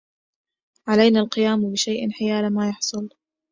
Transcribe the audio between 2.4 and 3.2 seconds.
ما يحصل.